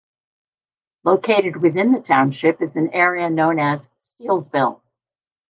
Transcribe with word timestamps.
Located 1.03 1.57
within 1.57 1.91
the 1.91 2.01
township 2.01 2.59
is 2.63 2.75
an 2.75 2.89
area 2.91 3.29
known 3.29 3.59
as 3.59 3.91
Steelesville. 3.99 4.81